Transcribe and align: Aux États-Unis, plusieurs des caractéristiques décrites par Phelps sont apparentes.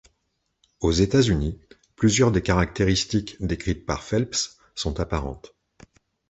Aux 0.79 0.93
États-Unis, 0.93 1.59
plusieurs 1.95 2.31
des 2.31 2.41
caractéristiques 2.41 3.35
décrites 3.39 3.85
par 3.85 4.01
Phelps 4.03 4.57
sont 4.73 4.99
apparentes. 4.99 5.53